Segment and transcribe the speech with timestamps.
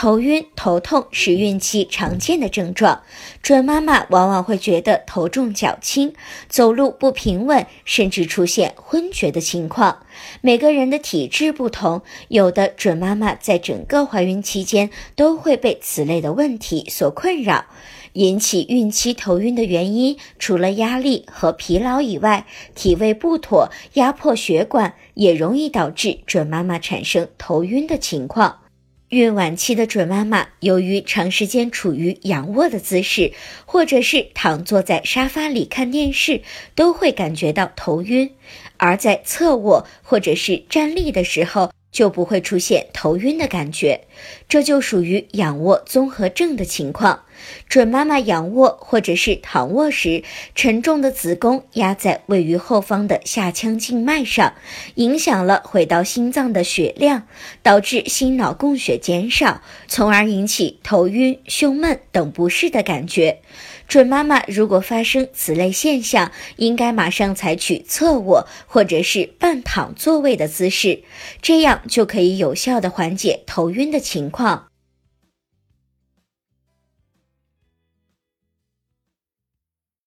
[0.00, 3.02] 头晕、头痛是孕期常见的症状，
[3.42, 6.14] 准妈妈往往会觉得头重脚轻，
[6.48, 9.98] 走路不平稳，甚至出现昏厥的情况。
[10.40, 17.66] 每个人的体质不同，有的准妈妈在整个怀孕期间都会被此类的问题所困扰。
[18.14, 28.60] 引起孕期头晕的原因，除了压力和疲劳以外，体位不妥压迫血管，也容易导致准妈妈产生头晕的情况。
[29.10, 33.32] 孕晚期的准妈妈，由于长时间处于仰卧的姿势，
[33.66, 36.42] 或者是躺坐在沙发里看电视，
[36.76, 38.28] 都会感觉到头晕；
[38.76, 44.02] 而在侧卧或者是站立的时候，就不会出现头晕的感觉，
[44.48, 47.24] 这就属于仰卧综合症的情况。
[47.68, 50.22] 准妈妈仰卧或者是躺卧时，
[50.54, 54.54] 沉重的子宫压在位于后方的下腔静脉上，
[54.96, 57.26] 影响了回到心脏的血量，
[57.62, 63.40] 导致心脑供血减少，从而引起头晕、胸闷等不适的感觉。
[63.88, 71.02] 准妈妈如果发生此类现象，应该马上采取侧卧或者是半躺座位的姿势，
[71.42, 74.69] 这样就可以有效的缓解头晕的情况。